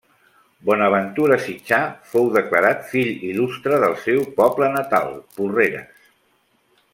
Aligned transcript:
Bonaventura 0.69 1.35
Sitjar 1.43 1.81
fou 2.13 2.31
declarat 2.37 2.81
fill 2.93 3.11
il·lustre 3.29 3.79
del 3.87 3.95
seu 4.07 4.25
poble 4.41 4.71
natal, 4.79 5.13
Porreres. 5.37 6.11